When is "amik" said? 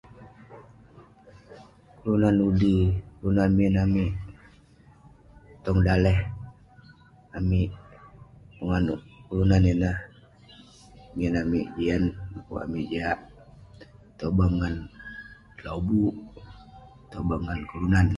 3.83-4.11, 7.37-7.77, 11.41-11.65, 12.65-12.85